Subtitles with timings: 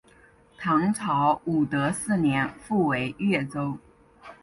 [0.57, 3.77] 唐朝武德四年复为越州。